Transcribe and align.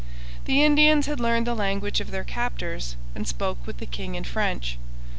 The 0.45 0.63
Indians 0.63 1.05
had 1.05 1.19
learned 1.19 1.45
the 1.45 1.53
language 1.53 2.01
of 2.01 2.09
their 2.09 2.23
captors 2.23 2.95
and 3.13 3.27
spoke 3.27 3.67
with 3.67 3.77
the 3.77 3.85
king 3.85 4.15
in 4.15 4.23
French. 4.23 4.79